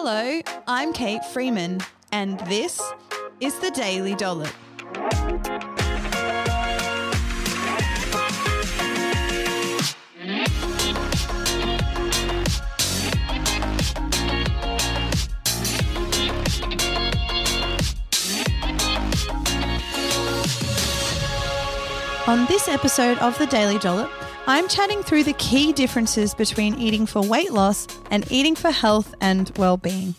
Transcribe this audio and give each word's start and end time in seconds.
Hello, 0.00 0.40
I'm 0.68 0.92
Kate 0.92 1.24
Freeman, 1.24 1.80
and 2.12 2.38
this 2.46 2.80
is 3.40 3.58
the 3.58 3.72
Daily 3.72 4.14
Dollop. 4.14 4.54
On 22.28 22.46
this 22.46 22.68
episode 22.68 23.18
of 23.18 23.36
the 23.38 23.46
Daily 23.46 23.78
Dollop, 23.80 24.12
I'm 24.50 24.66
chatting 24.66 25.02
through 25.02 25.24
the 25.24 25.34
key 25.34 25.74
differences 25.74 26.34
between 26.34 26.76
eating 26.76 27.04
for 27.04 27.20
weight 27.20 27.52
loss 27.52 27.86
and 28.10 28.24
eating 28.32 28.54
for 28.54 28.70
health 28.70 29.14
and 29.20 29.52
well-being. 29.58 30.14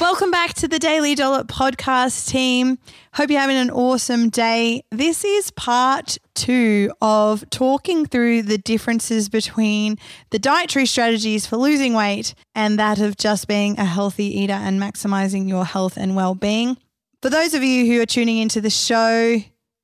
Welcome 0.00 0.30
back 0.30 0.54
to 0.54 0.66
the 0.66 0.78
Daily 0.78 1.14
Dollop 1.14 1.48
podcast 1.48 2.30
team. 2.30 2.78
Hope 3.12 3.28
you're 3.28 3.38
having 3.38 3.58
an 3.58 3.70
awesome 3.70 4.30
day. 4.30 4.82
This 4.90 5.26
is 5.26 5.50
part 5.50 6.16
two 6.34 6.90
of 7.02 7.44
talking 7.50 8.06
through 8.06 8.44
the 8.44 8.56
differences 8.56 9.28
between 9.28 9.98
the 10.30 10.38
dietary 10.38 10.86
strategies 10.86 11.44
for 11.44 11.58
losing 11.58 11.92
weight 11.92 12.34
and 12.54 12.78
that 12.78 12.98
of 12.98 13.18
just 13.18 13.46
being 13.46 13.78
a 13.78 13.84
healthy 13.84 14.40
eater 14.40 14.54
and 14.54 14.80
maximizing 14.80 15.46
your 15.46 15.66
health 15.66 15.98
and 15.98 16.16
well 16.16 16.34
being. 16.34 16.78
For 17.22 17.28
those 17.28 17.52
of 17.52 17.62
you 17.62 17.84
who 17.84 18.00
are 18.00 18.06
tuning 18.06 18.38
into 18.38 18.62
the 18.62 18.70
show, 18.70 19.42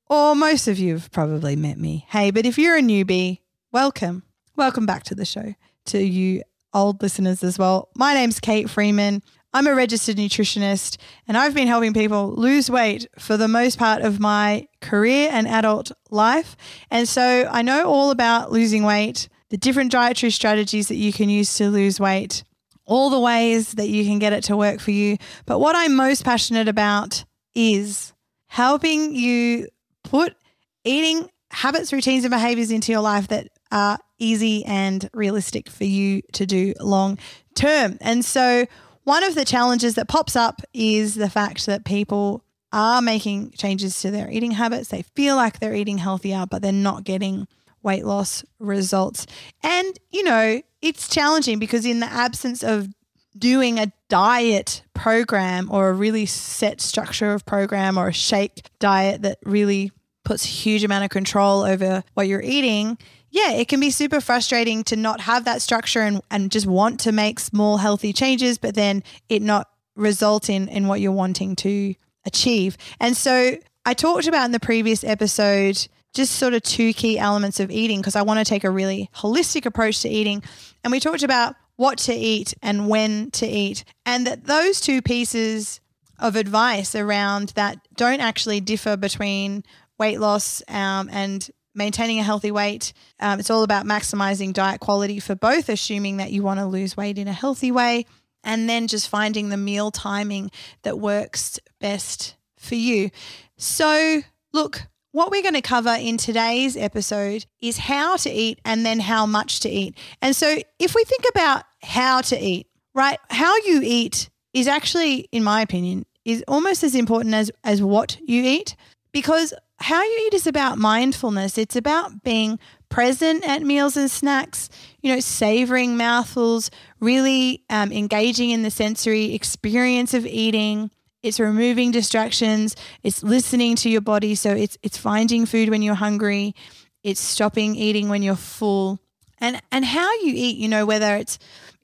or 0.09 0.35
most 0.35 0.69
of 0.69 0.79
you 0.79 0.95
have 0.95 1.13
probably 1.13 1.55
met 1.55 1.77
me, 1.77 2.07
hey, 2.09 2.31
but 2.31 2.47
if 2.47 2.57
you're 2.57 2.79
a 2.79 2.81
newbie, 2.81 3.41
welcome. 3.71 4.23
Welcome 4.57 4.87
back 4.87 5.03
to 5.05 5.15
the 5.15 5.27
show 5.27 5.55
to 5.87 6.03
you 6.03 6.43
old 6.73 7.03
listeners 7.03 7.45
as 7.45 7.59
well. 7.59 7.91
My 7.95 8.15
name's 8.15 8.41
Kate 8.41 8.71
Freeman. 8.71 9.23
I'm 9.53 9.67
a 9.67 9.75
registered 9.75 10.17
nutritionist 10.17 10.97
and 11.29 11.37
I've 11.37 11.53
been 11.53 11.69
helping 11.69 11.93
people 11.93 12.35
lose 12.35 12.71
weight 12.71 13.07
for 13.19 13.37
the 13.37 13.49
most 13.49 13.79
part 13.79 14.01
of 14.01 14.19
my 14.19 14.67
career 14.81 15.29
and 15.31 15.47
adult 15.47 15.93
life. 16.09 16.57
And 16.91 17.07
so 17.07 17.47
I 17.53 17.61
know 17.61 17.85
all 17.85 18.11
about 18.11 18.51
losing 18.51 18.83
weight, 18.83 19.29
the 19.51 19.59
different 19.59 19.93
dietary 19.93 20.31
strategies 20.31 20.89
that 20.89 20.97
you 20.97 21.13
can 21.13 21.29
use 21.29 21.55
to 21.57 21.69
lose 21.69 22.01
weight, 22.01 22.45
all 22.87 23.11
the 23.11 23.21
ways 23.21 23.73
that 23.73 23.89
you 23.89 24.05
can 24.05 24.19
get 24.19 24.33
it 24.33 24.45
to 24.45 24.57
work 24.57 24.81
for 24.81 24.93
you. 24.93 25.17
But 25.45 25.59
what 25.59 25.77
I'm 25.77 25.95
most 25.95 26.25
passionate 26.25 26.69
about 26.69 27.25
is 27.55 28.13
helping 28.47 29.15
you 29.15 29.69
put 30.05 30.37
eating 30.85 31.29
habits, 31.51 31.93
routines, 31.93 32.25
and 32.25 32.31
behaviors 32.31 32.71
into 32.71 32.93
your 32.93 33.01
life 33.01 33.29
that 33.29 33.49
are 33.71 33.99
easy 34.19 34.65
and 34.65 35.09
realistic 35.13 35.69
for 35.69 35.85
you 35.85 36.23
to 36.33 36.47
do 36.47 36.75
long 36.81 37.19
term. 37.55 37.99
And 38.01 38.25
so 38.25 38.67
one 39.05 39.25
of 39.25 39.35
the 39.35 39.45
challenges 39.45 39.95
that 39.97 40.09
pops 40.09 40.37
up 40.37 40.63
is 40.73 41.15
the 41.15 41.31
fact 41.31 41.67
that 41.67 41.85
people 41.85 42.45
are 42.73 43.01
making 43.01 43.53
changes 43.53 44.01
to 44.03 44.11
their 44.11 44.31
eating 44.31 44.53
habits. 44.53 44.89
They 44.89 45.03
feel 45.03 45.37
like 45.37 45.61
they're 45.61 45.75
eating 45.75 45.99
healthier, 45.99 46.45
but 46.49 46.63
they're 46.63 46.73
not 46.73 47.05
getting 47.05 47.47
weight 47.83 48.05
loss 48.05 48.45
results. 48.59 49.27
And, 49.63 49.99
you 50.11 50.25
know, 50.25 50.61
it's 50.87 51.09
challenging 51.09 51.59
because 51.59 51.85
in 51.85 52.01
the 52.01 52.07
absence 52.07 52.63
of 52.63 52.89
doing 53.37 53.79
a 53.79 53.93
diet 54.09 54.83
program 54.95 55.69
or 55.71 55.89
a 55.89 55.93
really 55.93 56.27
set 56.27 56.81
structure 56.81 57.33
of 57.33 57.45
program 57.45 57.99
or 57.99 58.09
a 58.09 58.13
shake 58.13 58.63
diet 58.79 59.23
that 59.23 59.39
really 59.45 59.91
puts 60.25 60.45
a 60.45 60.49
huge 60.49 60.85
amount 60.85 61.05
of 61.05 61.11
control 61.11 61.63
over 61.63 62.03
what 62.15 62.29
you're 62.29 62.43
eating, 62.43 62.97
yeah, 63.31 63.53
it 63.53 63.69
can 63.69 63.81
be 63.81 63.91
super 63.91 64.21
frustrating 64.21 64.85
to 64.85 64.97
not 64.97 65.21
have 65.21 65.45
that 65.45 65.61
structure 65.61 66.01
and, 66.01 66.23
and 66.31 66.51
just 66.51 66.67
want 66.67 67.01
to 67.01 67.13
make 67.13 67.39
small 67.41 67.77
healthy 67.77 68.13
changes, 68.13 68.57
but 68.57 68.75
then 68.75 69.03
it 69.29 69.43
not 69.43 69.69
result 69.97 70.49
in, 70.49 70.69
in 70.69 70.87
what 70.87 71.01
you're 71.01 71.13
wanting 71.13 71.57
to 71.57 71.95
achieve. 72.25 72.79
And 73.01 73.17
so 73.17 73.57
I 73.85 73.95
talked 73.95 74.27
about 74.27 74.47
in 74.47 74.53
the 74.53 74.61
previous 74.61 75.05
episode 75.05 75.87
just 76.17 76.37
sort 76.37 76.55
of 76.55 76.63
two 76.63 76.93
key 76.95 77.19
elements 77.19 77.61
of 77.61 77.71
eating 77.71 78.01
because 78.01 78.17
I 78.17 78.23
want 78.23 78.41
to 78.41 78.45
take 78.45 78.65
a 78.65 78.71
really 78.71 79.11
holistic 79.15 79.67
approach 79.67 80.01
to 80.03 80.09
eating. 80.09 80.43
And 80.83 80.91
we 80.91 80.99
talked 80.99 81.23
about 81.23 81.55
what 81.77 81.99
to 81.99 82.15
eat 82.15 82.55
and 82.63 82.89
when 82.89 83.31
to 83.33 83.47
eat, 83.47 83.85
and 84.07 84.27
that 84.27 84.45
those 84.45 84.81
two 84.81 85.03
pieces 85.03 85.81
of 86.19 86.35
advice 86.35 86.95
around 86.95 87.51
that 87.51 87.79
don't 87.97 88.21
actually 88.21 88.61
differ 88.61 88.97
between 88.97 89.63
weight 89.99 90.19
loss 90.19 90.63
um, 90.69 91.11
and 91.13 91.51
maintaining 91.75 92.19
a 92.19 92.23
healthy 92.23 92.51
weight. 92.51 92.95
Um, 93.21 93.39
it's 93.39 93.51
all 93.51 93.63
about 93.63 93.85
maximizing 93.85 94.55
diet 94.55 94.81
quality 94.81 95.21
for 95.21 95.35
both, 95.35 95.69
assuming 95.69 96.17
that 96.17 96.33
you 96.33 96.43
want 96.43 96.59
to 96.61 96.67
lose 96.67 96.97
weight 96.97 97.19
in 97.19 97.29
a 97.29 97.33
healthy 97.33 97.71
way, 97.71 98.07
and 98.43 98.67
then 98.67 98.87
just 98.87 99.11
finding 99.11 99.51
the 99.51 99.59
meal 99.59 99.91
timing 99.91 100.51
that 100.83 100.99
works 100.99 101.61
best 101.79 102.37
for 102.59 102.77
you. 102.77 103.11
So, 103.59 104.23
look, 104.55 104.87
what 105.17 105.31
we're 105.31 105.41
going 105.41 105.55
to 105.55 105.63
cover 105.63 105.97
in 105.99 106.19
today's 106.19 106.77
episode 106.77 107.47
is 107.63 107.79
how 107.79 108.17
to 108.17 108.31
eat 108.31 108.61
and 108.67 108.85
then 108.85 109.01
how 109.01 109.25
much 109.25 109.61
to 109.61 109.69
eat. 109.71 109.97
And 110.21 110.37
so, 110.37 110.59
if 110.79 110.95
we 110.95 111.05
think 111.05 111.25
about 111.31 111.63
how 111.83 112.21
to 112.21 112.39
eat, 112.39 112.67
right, 112.93 113.19
how 113.31 113.57
you 113.65 113.81
eat 113.83 114.29
is 114.53 114.69
actually, 114.69 115.27
in 115.33 115.43
my 115.43 115.63
opinion, 115.63 116.05
is 116.27 116.45
almost 116.47 116.85
as 116.85 116.95
important 116.95 117.35
as, 117.35 117.51
as 117.65 117.81
what 117.81 118.19
you 118.27 118.43
eat 118.45 118.77
because 119.11 119.55
how 119.79 120.03
you 120.03 120.25
eat 120.27 120.35
is 120.35 120.47
about 120.47 120.77
mindfulness. 120.77 121.57
It's 121.57 121.77
about 121.77 122.23
being 122.23 122.59
present 122.91 123.49
at 123.49 123.63
meals 123.63 123.97
and 123.97 124.11
snacks, 124.11 124.69
you 125.01 125.15
know, 125.15 125.21
savoring 125.21 125.97
mouthfuls, 125.97 126.71
really 127.01 127.65
um, 127.71 127.91
engaging 127.91 128.51
in 128.51 128.65
the 128.65 128.71
sensory 128.71 129.33
experience 129.33 130.13
of 130.13 130.27
eating. 130.27 130.91
It's 131.27 131.41
removing 131.41 131.91
distractions. 131.91 132.77
It's 133.03 133.23
listening 133.23 133.75
to 133.77 133.91
your 133.91 134.01
body. 134.01 134.37
So 134.37 134.53
it's 134.53 134.79
it's 134.83 134.97
finding 134.97 135.45
food 135.45 135.71
when 135.71 135.83
you're 135.83 135.97
hungry. 135.97 136.55
It's 137.03 137.21
stopping 137.21 137.75
eating 137.75 138.09
when 138.09 138.23
you're 138.23 138.37
full. 138.37 139.01
And 139.39 139.61
and 139.73 139.85
how 139.85 140.13
you 140.21 140.33
eat, 140.35 140.57
you 140.57 140.69
know, 140.69 140.87
whether 140.87 141.17
it's 141.17 141.39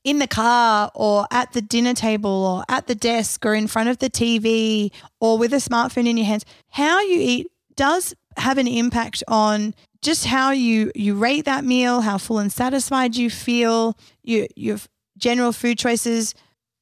in 0.05 0.21
the 0.21 0.29
car 0.29 0.93
or 0.95 1.27
at 1.33 1.53
the 1.53 1.61
dinner 1.61 1.93
table 1.93 2.31
or 2.31 2.65
at 2.69 2.87
the 2.87 2.95
desk 2.95 3.45
or 3.45 3.55
in 3.55 3.67
front 3.67 3.89
of 3.89 3.99
the 3.99 4.11
TV 4.11 4.93
or 5.21 5.39
with 5.39 5.53
a 5.53 5.57
smartphone 5.57 6.09
in 6.09 6.17
your 6.17 6.27
hands, 6.27 6.45
how 6.71 7.01
you 7.01 7.19
eat 7.21 7.47
does 7.75 8.15
have 8.37 8.59
an 8.59 8.69
impact 8.69 9.25
on 9.27 9.75
just 10.03 10.27
how 10.27 10.53
you 10.53 10.93
you 10.95 11.15
rate 11.15 11.47
that 11.47 11.65
meal, 11.65 12.01
how 12.03 12.17
full 12.17 12.39
and 12.39 12.53
satisfied 12.53 13.17
you 13.17 13.29
feel, 13.29 13.97
your 14.23 14.47
your 14.55 14.79
general 15.19 15.53
food 15.53 15.79
choices 15.79 16.35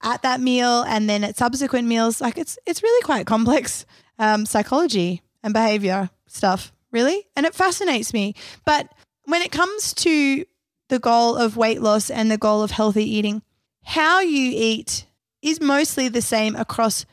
at 0.03 0.23
that 0.23 0.41
meal, 0.41 0.83
and 0.83 1.09
then 1.09 1.25
at 1.25 1.37
subsequent 1.37 1.87
meals. 1.87 2.21
Like 2.21 2.39
it's 2.39 2.59
it's 2.67 2.83
really 2.83 3.03
quite 3.03 3.27
complex 3.27 3.87
um, 4.19 4.47
psychology 4.47 5.23
and 5.43 5.53
behavior 5.53 6.11
stuff, 6.27 6.73
really, 6.91 7.27
and 7.37 7.47
it 7.47 7.55
fascinates 7.55 8.13
me. 8.13 8.35
But 8.65 8.93
when 9.25 9.43
it 9.43 9.53
comes 9.53 9.95
to 9.95 10.45
the 10.89 10.99
goal 10.99 11.37
of 11.37 11.57
weight 11.57 11.81
loss 11.81 12.11
and 12.11 12.31
the 12.31 12.39
goal 12.39 12.63
of 12.63 12.71
healthy 12.71 13.05
eating, 13.05 13.43
how 13.85 14.21
you 14.21 14.53
eat 14.55 15.07
is 15.43 15.61
mostly 15.61 16.09
the 16.09 16.23
same 16.23 16.55
across 16.57 17.07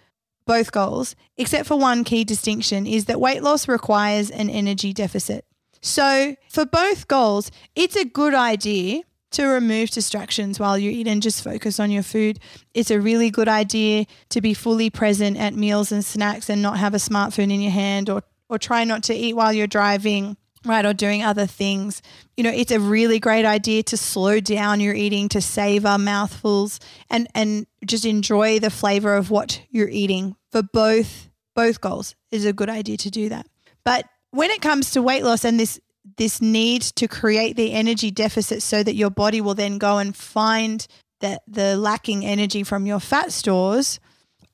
both 0.45 0.71
goals, 0.71 1.15
except 1.37 1.67
for 1.67 1.77
one 1.77 2.03
key 2.03 2.23
distinction 2.23 2.87
is 2.87 3.05
that 3.05 3.19
weight 3.19 3.43
loss 3.43 3.67
requires 3.67 4.31
an 4.31 4.49
energy 4.49 4.93
deficit. 4.93 5.45
So, 5.81 6.35
for 6.49 6.65
both 6.65 7.07
goals, 7.07 7.51
it's 7.75 7.95
a 7.95 8.05
good 8.05 8.33
idea 8.33 9.01
to 9.31 9.45
remove 9.45 9.89
distractions 9.89 10.59
while 10.59 10.77
you 10.77 10.89
eat 10.89 11.07
and 11.07 11.21
just 11.21 11.43
focus 11.43 11.79
on 11.79 11.91
your 11.91 12.03
food. 12.03 12.39
It's 12.73 12.91
a 12.91 13.01
really 13.01 13.29
good 13.29 13.47
idea 13.47 14.05
to 14.29 14.41
be 14.41 14.53
fully 14.53 14.89
present 14.89 15.37
at 15.37 15.53
meals 15.53 15.91
and 15.91 16.03
snacks 16.03 16.49
and 16.49 16.61
not 16.61 16.77
have 16.77 16.93
a 16.93 16.97
smartphone 16.97 17.51
in 17.51 17.61
your 17.61 17.71
hand 17.71 18.09
or 18.09 18.23
or 18.49 18.57
try 18.57 18.85
not 18.85 19.03
to 19.03 19.13
eat 19.13 19.35
while 19.35 19.51
you're 19.51 19.67
driving 19.67 20.37
right 20.65 20.85
or 20.85 20.93
doing 20.93 21.23
other 21.23 21.45
things. 21.45 22.01
You 22.35 22.43
know 22.43 22.51
it's 22.51 22.71
a 22.71 22.79
really 22.79 23.19
great 23.19 23.45
idea 23.45 23.83
to 23.83 23.97
slow 23.97 24.39
down 24.39 24.79
your 24.79 24.95
eating 24.95 25.29
to 25.29 25.41
savor 25.41 25.97
mouthfuls 25.97 26.79
and 27.09 27.27
and 27.35 27.67
just 27.85 28.05
enjoy 28.05 28.59
the 28.59 28.69
flavor 28.69 29.15
of 29.15 29.29
what 29.29 29.61
you're 29.69 29.89
eating. 29.89 30.35
For 30.51 30.61
both 30.61 31.29
both 31.55 31.81
goals 31.81 32.15
is 32.31 32.45
a 32.45 32.53
good 32.53 32.69
idea 32.69 32.97
to 32.97 33.11
do 33.11 33.29
that. 33.29 33.47
But 33.83 34.05
when 34.31 34.51
it 34.51 34.61
comes 34.61 34.91
to 34.91 35.01
weight 35.01 35.23
loss 35.23 35.45
and 35.45 35.59
this 35.59 35.79
this 36.17 36.41
need 36.41 36.81
to 36.81 37.07
create 37.07 37.55
the 37.55 37.73
energy 37.73 38.11
deficit 38.11 38.61
so 38.61 38.83
that 38.83 38.95
your 38.95 39.09
body 39.09 39.41
will 39.41 39.55
then 39.55 39.77
go 39.77 39.97
and 39.97 40.15
find 40.15 40.87
that 41.19 41.41
the 41.47 41.75
lacking 41.77 42.25
energy 42.25 42.63
from 42.63 42.85
your 42.85 42.99
fat 42.99 43.31
stores 43.31 43.99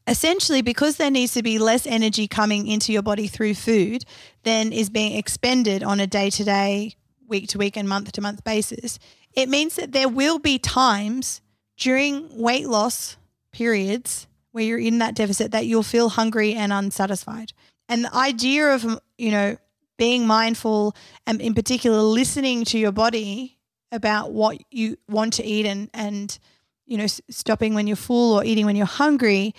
essentially 0.07 0.61
because 0.61 0.97
there 0.97 1.11
needs 1.11 1.33
to 1.33 1.43
be 1.43 1.57
less 1.59 1.85
energy 1.87 2.27
coming 2.27 2.67
into 2.67 2.91
your 2.91 3.01
body 3.01 3.27
through 3.27 3.53
food 3.53 4.03
than 4.43 4.73
is 4.73 4.89
being 4.89 5.13
expended 5.17 5.83
on 5.83 5.99
a 5.99 6.07
day 6.07 6.29
to 6.29 6.43
day, 6.43 6.95
week 7.27 7.47
to 7.47 7.57
week, 7.57 7.77
and 7.77 7.87
month 7.87 8.11
to 8.11 8.21
month 8.21 8.43
basis, 8.43 8.99
it 9.33 9.49
means 9.49 9.75
that 9.75 9.91
there 9.91 10.09
will 10.09 10.39
be 10.39 10.59
times 10.59 11.41
during 11.77 12.27
weight 12.37 12.67
loss 12.67 13.17
periods 13.51 14.27
where 14.51 14.63
you're 14.63 14.79
in 14.79 14.99
that 14.99 15.15
deficit 15.15 15.51
that 15.51 15.65
you'll 15.65 15.83
feel 15.83 16.09
hungry 16.09 16.53
and 16.53 16.71
unsatisfied. 16.71 17.53
And 17.89 18.05
the 18.05 18.15
idea 18.15 18.73
of, 18.73 18.99
you 19.17 19.31
know, 19.31 19.57
being 19.97 20.25
mindful 20.25 20.95
and 21.27 21.41
in 21.41 21.53
particular 21.53 21.99
listening 21.99 22.65
to 22.65 22.79
your 22.79 22.91
body 22.91 23.57
about 23.91 24.31
what 24.31 24.57
you 24.71 24.97
want 25.07 25.33
to 25.33 25.43
eat 25.43 25.65
and 25.65 25.89
and 25.93 26.39
you 26.85 26.97
know 26.97 27.05
stopping 27.05 27.73
when 27.73 27.87
you're 27.87 27.95
full 27.95 28.33
or 28.33 28.43
eating 28.43 28.65
when 28.65 28.75
you're 28.75 28.85
hungry 28.85 29.53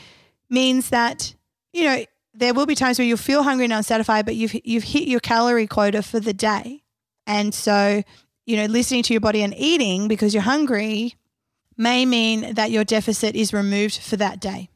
means 0.50 0.90
that 0.90 1.34
you 1.72 1.84
know 1.84 2.04
there 2.34 2.52
will 2.52 2.66
be 2.66 2.74
times 2.74 2.98
where 2.98 3.06
you'll 3.06 3.16
feel 3.16 3.42
hungry 3.42 3.64
and 3.64 3.72
unsatisfied 3.72 4.26
but 4.26 4.34
you've 4.34 4.54
you've 4.64 4.84
hit 4.84 5.06
your 5.06 5.20
calorie 5.20 5.66
quota 5.66 6.02
for 6.02 6.20
the 6.20 6.34
day. 6.34 6.82
And 7.26 7.54
so 7.54 8.02
you 8.44 8.56
know 8.56 8.66
listening 8.66 9.02
to 9.04 9.14
your 9.14 9.20
body 9.20 9.42
and 9.42 9.54
eating 9.56 10.08
because 10.08 10.34
you're 10.34 10.42
hungry 10.42 11.14
may 11.76 12.06
mean 12.06 12.54
that 12.54 12.70
your 12.70 12.84
deficit 12.84 13.34
is 13.34 13.52
removed 13.52 13.98
for 13.98 14.16
that 14.16 14.40
day. 14.40 14.68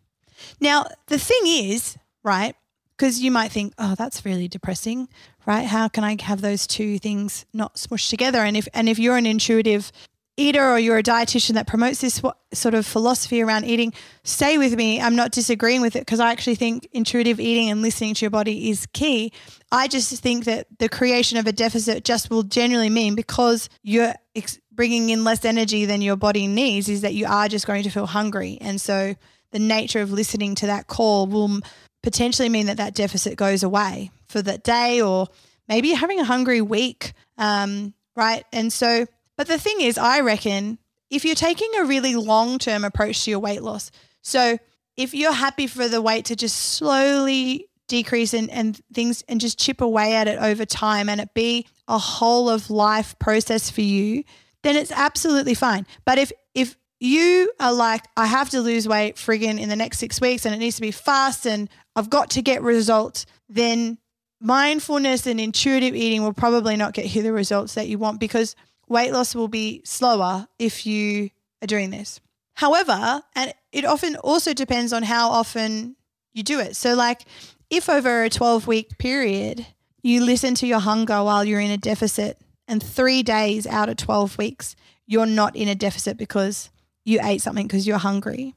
Now 0.61 0.87
the 1.09 1.19
thing 1.19 1.43
is 1.45 1.97
right 2.23 2.55
because 2.99 3.21
you 3.21 3.31
might 3.31 3.53
think 3.53 3.73
oh 3.79 3.95
that's 3.97 4.25
really 4.25 4.49
depressing 4.49 5.09
right 5.47 5.67
how 5.67 5.89
can 5.89 6.05
i 6.05 6.17
have 6.21 6.41
those 6.41 6.67
two 6.67 6.99
things 6.99 7.47
not 7.55 7.77
smushed 7.77 8.11
together 8.11 8.41
and 8.41 8.57
if 8.57 8.67
and 8.75 8.89
if 8.89 8.99
you're 8.99 9.17
an 9.17 9.27
intuitive 9.27 9.93
eater 10.39 10.65
or 10.71 10.79
you're 10.79 10.99
a 10.99 11.03
dietitian 11.03 11.55
that 11.55 11.67
promotes 11.67 12.01
this 12.01 12.23
sort 12.55 12.75
of 12.75 12.87
philosophy 12.87 13.43
around 13.43 13.65
eating, 13.65 13.93
stay 14.23 14.57
with 14.57 14.75
me. 14.77 15.01
I'm 15.01 15.17
not 15.17 15.33
disagreeing 15.33 15.81
with 15.81 15.97
it 15.97 16.01
because 16.01 16.21
I 16.21 16.31
actually 16.31 16.55
think 16.55 16.89
intuitive 16.93 17.41
eating 17.41 17.71
and 17.71 17.83
listening 17.83 18.15
to 18.15 18.25
your 18.25 18.31
body 18.31 18.71
is 18.71 18.87
key. 18.93 19.33
I 19.73 19.89
just 19.89 20.23
think 20.23 20.45
that 20.45 20.69
the 20.79 20.89
creation 20.89 21.39
of 21.39 21.47
a 21.47 21.53
deficit 21.53 22.05
just 22.05 22.31
will 22.31 22.45
generally 22.45 22.89
mean 22.89 23.17
because 23.17 23.69
you're 23.83 24.15
ex- 24.37 24.61
bringing 24.73 25.11
in 25.11 25.25
less 25.25 25.45
energy 25.45 25.85
than 25.85 26.03
your 26.03 26.17
body 26.17 26.47
needs, 26.47 26.89
is 26.89 27.01
that 27.01 27.15
you 27.15 27.27
are 27.27 27.49
just 27.49 27.67
going 27.67 27.83
to 27.83 27.91
feel 27.91 28.07
hungry. 28.07 28.59
And 28.61 28.81
so 28.81 29.17
the 29.51 29.59
nature 29.59 30.01
of 30.01 30.13
listening 30.13 30.55
to 30.57 30.67
that 30.67 30.87
call 30.87 31.27
will 31.27 31.61
potentially 32.03 32.49
mean 32.49 32.67
that 32.67 32.77
that 32.77 32.95
deficit 32.95 33.37
goes 33.37 33.63
away 33.63 34.11
for 34.29 34.43
that 34.43 34.63
day 34.63 35.01
or 35.01 35.29
maybe 35.69 35.89
you're 35.89 35.97
having 35.97 36.21
a 36.21 36.25
hungry 36.25 36.61
week. 36.61 37.13
Um, 37.37 37.95
right. 38.17 38.45
And 38.53 38.73
so, 38.73 39.07
but 39.37 39.47
the 39.47 39.59
thing 39.59 39.81
is, 39.81 39.99
I 39.99 40.21
reckon 40.21 40.79
if 41.11 41.25
you're 41.25 41.35
taking 41.35 41.71
a 41.79 41.85
really 41.85 42.17
long 42.17 42.59
term 42.59 42.85
approach 42.85 43.25
to 43.25 43.31
your 43.31 43.41
weight 43.41 43.63
loss, 43.63 43.91
so 44.23 44.59
if 44.97 45.15
you're 45.15 45.33
happy 45.33 45.67
for 45.67 45.89
the 45.89 46.03
weight 46.03 46.27
to 46.27 46.37
just 46.37 46.57
slowly 46.57 47.69
decrease 47.87 48.35
and, 48.35 48.51
and 48.51 48.81
things 48.93 49.23
and 49.29 49.41
just 49.41 49.59
chip 49.59 49.81
away 49.81 50.15
at 50.15 50.29
it 50.29 50.39
over 50.41 50.65
time 50.65 51.09
and 51.09 51.21
it 51.21 51.33
be 51.35 51.67
a 51.87 51.99
whole 51.99 52.51
of 52.51 52.69
life 52.69 53.19
process 53.19 53.71
for 53.71 53.81
you, 53.81 54.25
then 54.63 54.77
it's 54.77 54.93
absolutely 54.93 55.55
fine. 55.55 55.87
But 56.05 56.19
if 56.19 56.33
if 56.55 56.77
you 57.01 57.53
are 57.61 57.73
like, 57.73 58.05
I 58.17 58.27
have 58.27 58.51
to 58.51 58.61
lose 58.61 58.89
weight 58.89 59.17
friggin' 59.17 59.61
in 59.61 59.69
the 59.69 59.77
next 59.77 59.99
six 59.99 60.21
weeks 60.21 60.45
and 60.45 60.55
it 60.55 60.59
needs 60.59 60.77
to 60.77 60.83
be 60.83 60.91
fast 60.91 61.47
and 61.47 61.69
I've 61.95 62.11
got 62.11 62.31
to 62.31 62.43
get 62.43 62.63
results, 62.63 63.27
then 63.49 63.99
mindfulness 64.41 65.27
and 65.27 65.41
intuitive 65.41 65.95
eating 65.95 66.23
will 66.23 66.33
probably 66.33 66.77
not 66.77 66.95
get 66.95 67.15
you 67.15 67.23
the 67.23 67.33
results 67.33 67.75
that 67.75 67.89
you 67.89 67.99
want 67.99 68.21
because 68.21 68.55
weight 68.89 69.13
loss 69.13 69.35
will 69.35 69.49
be 69.49 69.83
slower 69.85 70.47
if 70.59 70.87
you 70.87 71.31
are 71.63 71.67
doing 71.67 71.91
this. 71.91 72.21
However, 72.55 73.23
and 73.37 73.53
it 73.73 73.85
often 73.85 74.17
also 74.17 74.53
depends 74.53 74.93
on 74.93 75.05
how 75.05 75.31
often 75.31 75.97
you 76.33 76.43
do 76.43 76.59
it. 76.59 76.75
So, 76.75 76.95
like 76.95 77.23
if 77.71 77.89
over 77.89 78.25
a 78.25 78.31
12 78.31 78.67
week 78.67 78.99
period, 78.99 79.67
you 80.03 80.25
listen 80.25 80.55
to 80.57 80.67
your 80.67 80.81
hunger 80.81 81.23
while 81.23 81.45
you're 81.45 81.61
in 81.61 81.71
a 81.71 81.77
deficit, 81.77 82.41
and 82.67 82.83
three 82.83 83.23
days 83.23 83.67
out 83.67 83.89
of 83.89 83.97
12 83.97 84.39
weeks, 84.39 84.77
you're 85.07 85.27
not 85.27 85.57
in 85.57 85.69
a 85.69 85.75
deficit 85.75 86.17
because 86.17 86.71
you 87.09 87.21
ate 87.23 87.43
something 87.43 87.67
because 87.67 87.87
you're 87.87 87.99
hungry. 87.99 88.55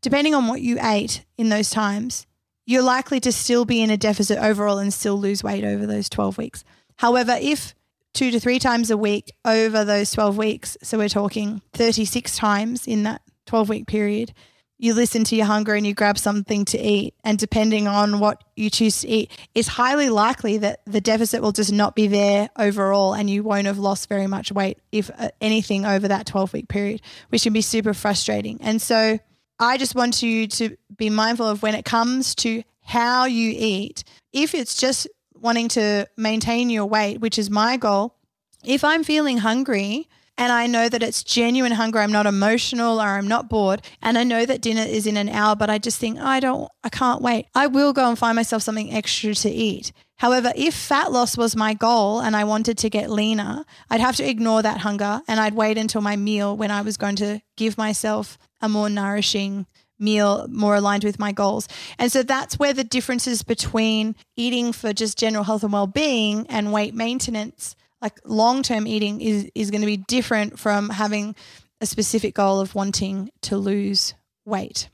Depending 0.00 0.34
on 0.34 0.48
what 0.48 0.60
you 0.60 0.78
ate 0.80 1.24
in 1.38 1.48
those 1.48 1.70
times, 1.70 2.26
you're 2.66 2.82
likely 2.82 3.20
to 3.20 3.32
still 3.32 3.64
be 3.64 3.82
in 3.82 3.90
a 3.90 3.96
deficit 3.96 4.38
overall 4.38 4.78
and 4.78 4.92
still 4.92 5.18
lose 5.18 5.44
weight 5.44 5.64
over 5.64 5.86
those 5.86 6.08
12 6.08 6.38
weeks. 6.38 6.64
However, 6.96 7.36
if 7.40 7.74
two 8.12 8.30
to 8.30 8.40
three 8.40 8.58
times 8.58 8.90
a 8.90 8.96
week 8.96 9.32
over 9.44 9.84
those 9.84 10.10
12 10.10 10.36
weeks. 10.36 10.76
So 10.82 10.98
we're 10.98 11.08
talking 11.08 11.62
36 11.72 12.36
times 12.36 12.86
in 12.86 13.04
that 13.04 13.22
12 13.46 13.68
week 13.68 13.86
period. 13.86 14.32
You 14.82 14.94
listen 14.94 15.22
to 15.22 15.36
your 15.36 15.46
hunger 15.46 15.74
and 15.74 15.86
you 15.86 15.94
grab 15.94 16.18
something 16.18 16.64
to 16.64 16.78
eat. 16.78 17.14
And 17.22 17.38
depending 17.38 17.86
on 17.86 18.18
what 18.18 18.42
you 18.56 18.68
choose 18.68 19.02
to 19.02 19.08
eat, 19.08 19.30
it's 19.54 19.68
highly 19.68 20.10
likely 20.10 20.58
that 20.58 20.80
the 20.86 21.00
deficit 21.00 21.40
will 21.40 21.52
just 21.52 21.72
not 21.72 21.94
be 21.94 22.08
there 22.08 22.50
overall 22.58 23.14
and 23.14 23.30
you 23.30 23.44
won't 23.44 23.68
have 23.68 23.78
lost 23.78 24.08
very 24.08 24.26
much 24.26 24.50
weight, 24.50 24.78
if 24.90 25.08
uh, 25.16 25.28
anything, 25.40 25.86
over 25.86 26.08
that 26.08 26.26
12 26.26 26.52
week 26.52 26.66
period, 26.66 27.00
which 27.28 27.44
can 27.44 27.52
be 27.52 27.60
super 27.60 27.94
frustrating. 27.94 28.58
And 28.60 28.82
so 28.82 29.20
I 29.60 29.78
just 29.78 29.94
want 29.94 30.20
you 30.20 30.48
to 30.48 30.76
be 30.96 31.10
mindful 31.10 31.46
of 31.46 31.62
when 31.62 31.76
it 31.76 31.84
comes 31.84 32.34
to 32.36 32.64
how 32.80 33.26
you 33.26 33.54
eat. 33.56 34.02
If 34.32 34.52
it's 34.52 34.74
just 34.74 35.06
wanting 35.32 35.68
to 35.68 36.08
maintain 36.16 36.70
your 36.70 36.86
weight, 36.86 37.20
which 37.20 37.38
is 37.38 37.50
my 37.50 37.76
goal, 37.76 38.16
if 38.64 38.82
I'm 38.82 39.04
feeling 39.04 39.38
hungry 39.38 40.08
and 40.42 40.50
I 40.50 40.66
know 40.66 40.88
that 40.88 41.04
it's 41.04 41.22
genuine 41.22 41.70
hunger, 41.70 42.00
I'm 42.00 42.10
not 42.10 42.26
emotional 42.26 43.00
or 43.00 43.06
I'm 43.06 43.28
not 43.28 43.48
bored, 43.48 43.80
and 44.02 44.18
I 44.18 44.24
know 44.24 44.44
that 44.44 44.60
dinner 44.60 44.82
is 44.82 45.06
in 45.06 45.16
an 45.16 45.28
hour, 45.28 45.54
but 45.54 45.70
I 45.70 45.78
just 45.78 46.00
think, 46.00 46.18
I 46.18 46.40
don't, 46.40 46.68
I 46.82 46.88
can't 46.88 47.22
wait, 47.22 47.46
I 47.54 47.68
will 47.68 47.92
go 47.92 48.08
and 48.08 48.18
find 48.18 48.34
myself 48.34 48.64
something 48.64 48.92
extra 48.92 49.36
to 49.36 49.48
eat. 49.48 49.92
However, 50.18 50.52
if 50.56 50.74
fat 50.74 51.12
loss 51.12 51.36
was 51.36 51.54
my 51.54 51.74
goal 51.74 52.18
and 52.18 52.34
I 52.34 52.42
wanted 52.42 52.76
to 52.78 52.90
get 52.90 53.08
leaner, 53.08 53.64
I'd 53.88 54.00
have 54.00 54.16
to 54.16 54.28
ignore 54.28 54.62
that 54.62 54.78
hunger 54.78 55.22
and 55.28 55.38
I'd 55.38 55.54
wait 55.54 55.78
until 55.78 56.00
my 56.00 56.16
meal 56.16 56.56
when 56.56 56.72
I 56.72 56.82
was 56.82 56.96
going 56.96 57.14
to 57.16 57.40
give 57.56 57.78
myself 57.78 58.36
a 58.60 58.68
more 58.68 58.90
nourishing 58.90 59.66
meal 59.96 60.48
more 60.48 60.74
aligned 60.74 61.04
with 61.04 61.20
my 61.20 61.30
goals. 61.30 61.68
And 62.00 62.10
so 62.10 62.24
that's 62.24 62.58
where 62.58 62.72
the 62.72 62.82
differences 62.82 63.44
between 63.44 64.16
eating 64.36 64.72
for 64.72 64.92
just 64.92 65.16
general 65.18 65.44
health 65.44 65.62
and 65.62 65.72
well-being 65.72 66.46
and 66.48 66.72
weight 66.72 66.94
maintenance, 66.94 67.76
like 68.02 68.18
long-term 68.24 68.86
eating 68.86 69.20
is 69.20 69.48
is 69.54 69.70
going 69.70 69.80
to 69.80 69.86
be 69.86 69.96
different 69.96 70.58
from 70.58 70.90
having 70.90 71.34
a 71.80 71.86
specific 71.86 72.34
goal 72.34 72.60
of 72.60 72.74
wanting 72.74 73.30
to 73.42 73.56
lose 73.56 74.14
weight. 74.44 74.88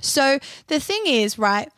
So 0.00 0.38
the 0.66 0.80
thing 0.80 1.02
is, 1.06 1.38
right, 1.38 1.70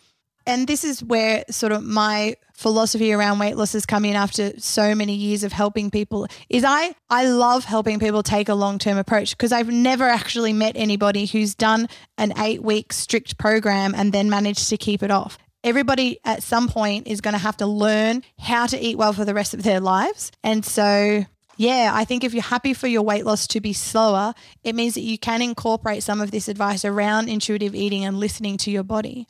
and 0.46 0.66
this 0.66 0.84
is 0.84 1.02
where 1.02 1.44
sort 1.50 1.72
of 1.72 1.82
my 1.82 2.36
philosophy 2.54 3.12
around 3.12 3.38
weight 3.38 3.56
loss 3.56 3.72
has 3.72 3.86
come 3.86 4.04
in 4.04 4.14
after 4.14 4.58
so 4.60 4.94
many 4.94 5.14
years 5.14 5.42
of 5.42 5.52
helping 5.52 5.90
people 5.90 6.26
is 6.48 6.64
I 6.64 6.94
I 7.10 7.26
love 7.26 7.64
helping 7.64 7.98
people 7.98 8.22
take 8.22 8.48
a 8.48 8.54
long-term 8.54 8.98
approach 8.98 9.36
because 9.36 9.52
I've 9.52 9.70
never 9.70 10.04
actually 10.04 10.52
met 10.52 10.76
anybody 10.76 11.26
who's 11.26 11.54
done 11.54 11.88
an 12.18 12.30
8-week 12.30 12.92
strict 12.92 13.38
program 13.38 13.94
and 13.96 14.12
then 14.12 14.30
managed 14.30 14.68
to 14.68 14.76
keep 14.76 15.02
it 15.02 15.10
off. 15.10 15.38
Everybody 15.64 16.18
at 16.24 16.42
some 16.42 16.68
point 16.68 17.06
is 17.06 17.20
going 17.20 17.34
to 17.34 17.38
have 17.38 17.56
to 17.58 17.66
learn 17.66 18.22
how 18.38 18.66
to 18.66 18.78
eat 18.78 18.98
well 18.98 19.12
for 19.12 19.24
the 19.24 19.34
rest 19.34 19.54
of 19.54 19.62
their 19.62 19.80
lives. 19.80 20.32
And 20.42 20.64
so 20.64 21.24
yeah, 21.56 21.92
I 21.94 22.04
think 22.04 22.24
if 22.24 22.34
you're 22.34 22.42
happy 22.42 22.74
for 22.74 22.88
your 22.88 23.02
weight 23.02 23.24
loss 23.24 23.46
to 23.48 23.60
be 23.60 23.72
slower, 23.72 24.34
it 24.64 24.74
means 24.74 24.94
that 24.94 25.02
you 25.02 25.18
can 25.18 25.42
incorporate 25.42 26.02
some 26.02 26.20
of 26.20 26.30
this 26.30 26.48
advice 26.48 26.84
around 26.84 27.28
intuitive 27.28 27.74
eating 27.74 28.04
and 28.04 28.18
listening 28.18 28.56
to 28.58 28.70
your 28.70 28.82
body 28.82 29.26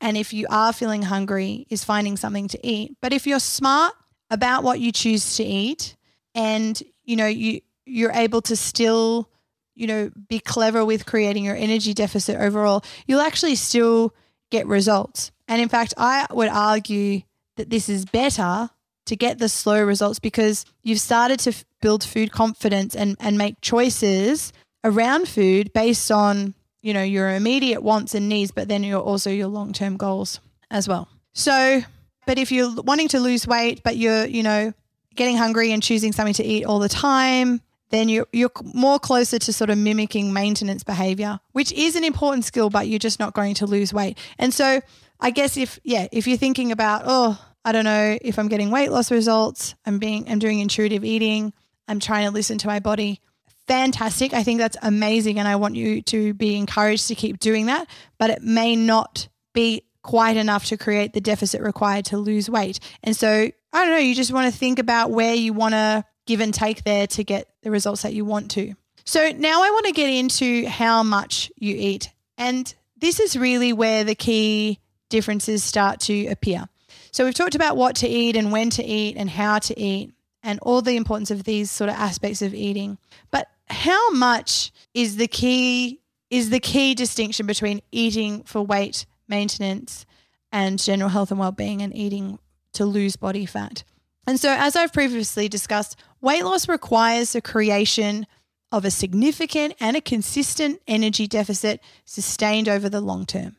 and 0.00 0.16
if 0.16 0.32
you 0.32 0.46
are 0.50 0.72
feeling 0.72 1.02
hungry, 1.02 1.66
is 1.70 1.84
finding 1.84 2.16
something 2.16 2.48
to 2.48 2.66
eat. 2.66 2.96
But 3.00 3.12
if 3.12 3.26
you're 3.26 3.40
smart 3.40 3.94
about 4.30 4.62
what 4.62 4.80
you 4.80 4.92
choose 4.92 5.36
to 5.36 5.44
eat 5.44 5.96
and 6.34 6.80
you 7.04 7.16
know 7.16 7.26
you 7.26 7.60
you're 7.86 8.12
able 8.12 8.42
to 8.42 8.56
still 8.56 9.30
you 9.74 9.86
know 9.86 10.10
be 10.28 10.40
clever 10.40 10.84
with 10.84 11.06
creating 11.06 11.44
your 11.44 11.56
energy 11.56 11.94
deficit 11.94 12.36
overall, 12.36 12.84
you'll 13.06 13.20
actually 13.20 13.54
still 13.54 14.14
get 14.50 14.66
results. 14.66 15.30
And 15.48 15.60
in 15.60 15.68
fact, 15.68 15.94
I 15.96 16.26
would 16.30 16.48
argue 16.48 17.22
that 17.56 17.70
this 17.70 17.88
is 17.88 18.04
better 18.04 18.70
to 19.06 19.16
get 19.16 19.38
the 19.38 19.48
slow 19.48 19.82
results 19.82 20.18
because 20.18 20.64
you've 20.82 21.00
started 21.00 21.38
to 21.40 21.50
f- 21.50 21.64
build 21.80 22.02
food 22.02 22.32
confidence 22.32 22.96
and, 22.96 23.16
and 23.20 23.38
make 23.38 23.60
choices 23.60 24.52
around 24.84 25.28
food 25.28 25.72
based 25.72 26.10
on 26.10 26.54
you 26.86 26.94
know, 26.94 27.02
your 27.02 27.34
immediate 27.34 27.82
wants 27.82 28.14
and 28.14 28.28
needs, 28.28 28.52
but 28.52 28.68
then 28.68 28.84
you're 28.84 29.00
also 29.00 29.28
your 29.28 29.48
long 29.48 29.72
term 29.72 29.96
goals 29.96 30.38
as 30.70 30.86
well. 30.86 31.08
So, 31.32 31.82
but 32.26 32.38
if 32.38 32.52
you're 32.52 32.80
wanting 32.80 33.08
to 33.08 33.18
lose 33.18 33.44
weight, 33.44 33.82
but 33.82 33.96
you're, 33.96 34.24
you 34.24 34.44
know, 34.44 34.72
getting 35.16 35.36
hungry 35.36 35.72
and 35.72 35.82
choosing 35.82 36.12
something 36.12 36.34
to 36.34 36.44
eat 36.44 36.64
all 36.64 36.78
the 36.78 36.88
time, 36.88 37.60
then 37.90 38.08
you're, 38.08 38.28
you're 38.32 38.52
more 38.72 39.00
closer 39.00 39.36
to 39.36 39.52
sort 39.52 39.68
of 39.68 39.78
mimicking 39.78 40.32
maintenance 40.32 40.84
behavior, 40.84 41.40
which 41.50 41.72
is 41.72 41.96
an 41.96 42.04
important 42.04 42.44
skill, 42.44 42.70
but 42.70 42.86
you're 42.86 43.00
just 43.00 43.18
not 43.18 43.34
going 43.34 43.54
to 43.54 43.66
lose 43.66 43.92
weight. 43.92 44.16
And 44.38 44.54
so 44.54 44.80
I 45.20 45.30
guess 45.30 45.56
if, 45.56 45.78
yeah, 45.82 46.08
if 46.12 46.26
you're 46.26 46.36
thinking 46.36 46.72
about, 46.72 47.02
oh, 47.04 47.40
I 47.64 47.72
don't 47.72 47.84
know 47.84 48.18
if 48.20 48.38
I'm 48.38 48.48
getting 48.48 48.70
weight 48.70 48.90
loss 48.90 49.10
results, 49.10 49.74
I'm 49.84 49.98
being, 49.98 50.28
I'm 50.28 50.38
doing 50.38 50.60
intuitive 50.60 51.04
eating, 51.04 51.52
I'm 51.88 52.00
trying 52.00 52.26
to 52.26 52.30
listen 52.32 52.58
to 52.58 52.66
my 52.66 52.80
body 52.80 53.20
fantastic. 53.66 54.32
I 54.32 54.42
think 54.42 54.58
that's 54.58 54.76
amazing. 54.82 55.38
And 55.38 55.48
I 55.48 55.56
want 55.56 55.76
you 55.76 56.02
to 56.02 56.34
be 56.34 56.56
encouraged 56.56 57.08
to 57.08 57.14
keep 57.14 57.38
doing 57.38 57.66
that. 57.66 57.88
But 58.18 58.30
it 58.30 58.42
may 58.42 58.76
not 58.76 59.28
be 59.52 59.82
quite 60.02 60.36
enough 60.36 60.66
to 60.66 60.76
create 60.76 61.12
the 61.12 61.20
deficit 61.20 61.60
required 61.60 62.04
to 62.06 62.18
lose 62.18 62.48
weight. 62.48 62.78
And 63.02 63.16
so, 63.16 63.50
I 63.72 63.84
don't 63.84 63.90
know, 63.90 63.98
you 63.98 64.14
just 64.14 64.32
want 64.32 64.52
to 64.52 64.56
think 64.56 64.78
about 64.78 65.10
where 65.10 65.34
you 65.34 65.52
want 65.52 65.74
to 65.74 66.04
give 66.26 66.40
and 66.40 66.54
take 66.54 66.84
there 66.84 67.06
to 67.08 67.24
get 67.24 67.48
the 67.62 67.70
results 67.70 68.02
that 68.02 68.14
you 68.14 68.24
want 68.24 68.52
to. 68.52 68.74
So, 69.04 69.30
now 69.30 69.62
I 69.62 69.70
want 69.70 69.86
to 69.86 69.92
get 69.92 70.10
into 70.10 70.66
how 70.68 71.02
much 71.02 71.50
you 71.56 71.74
eat. 71.76 72.10
And 72.38 72.72
this 72.96 73.20
is 73.20 73.36
really 73.36 73.72
where 73.72 74.04
the 74.04 74.14
key 74.14 74.80
differences 75.08 75.64
start 75.64 76.00
to 76.00 76.26
appear. 76.26 76.68
So, 77.10 77.24
we've 77.24 77.34
talked 77.34 77.54
about 77.54 77.76
what 77.76 77.96
to 77.96 78.08
eat 78.08 78.36
and 78.36 78.52
when 78.52 78.70
to 78.70 78.84
eat 78.84 79.16
and 79.16 79.30
how 79.30 79.58
to 79.58 79.78
eat. 79.78 80.12
and 80.46 80.60
all 80.60 80.80
the 80.80 80.96
importance 80.96 81.32
of 81.32 81.42
these 81.42 81.70
sort 81.72 81.90
of 81.90 81.96
aspects 81.96 82.40
of 82.40 82.54
eating. 82.54 82.98
But 83.32 83.48
how 83.68 84.10
much 84.10 84.70
is 84.94 85.16
the 85.16 85.26
key 85.26 86.00
is 86.30 86.50
the 86.50 86.60
key 86.60 86.94
distinction 86.94 87.46
between 87.46 87.82
eating 87.90 88.44
for 88.44 88.62
weight 88.62 89.06
maintenance 89.28 90.06
and 90.52 90.78
general 90.78 91.10
health 91.10 91.30
and 91.30 91.40
well-being 91.40 91.82
and 91.82 91.94
eating 91.94 92.38
to 92.72 92.84
lose 92.84 93.16
body 93.16 93.44
fat. 93.46 93.82
And 94.26 94.38
so 94.38 94.54
as 94.56 94.76
I've 94.76 94.92
previously 94.92 95.48
discussed, 95.48 95.96
weight 96.20 96.44
loss 96.44 96.68
requires 96.68 97.32
the 97.32 97.40
creation 97.40 98.26
of 98.72 98.84
a 98.84 98.90
significant 98.90 99.74
and 99.80 99.96
a 99.96 100.00
consistent 100.00 100.80
energy 100.86 101.26
deficit 101.26 101.80
sustained 102.04 102.68
over 102.68 102.88
the 102.88 103.00
long 103.00 103.24
term. 103.26 103.56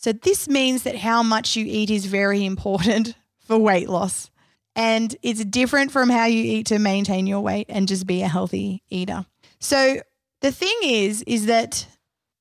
So 0.00 0.12
this 0.12 0.48
means 0.48 0.84
that 0.84 0.96
how 0.96 1.22
much 1.22 1.56
you 1.56 1.66
eat 1.68 1.90
is 1.90 2.06
very 2.06 2.44
important 2.52 3.14
for 3.46 3.58
weight 3.58 3.88
loss. 3.88 4.30
And 4.74 5.14
it's 5.22 5.44
different 5.44 5.92
from 5.92 6.08
how 6.08 6.24
you 6.24 6.42
eat 6.42 6.66
to 6.66 6.78
maintain 6.78 7.26
your 7.26 7.40
weight 7.40 7.66
and 7.68 7.86
just 7.86 8.06
be 8.06 8.22
a 8.22 8.28
healthy 8.28 8.82
eater. 8.88 9.26
So 9.58 10.00
the 10.40 10.52
thing 10.52 10.76
is, 10.82 11.22
is 11.22 11.46
that 11.46 11.86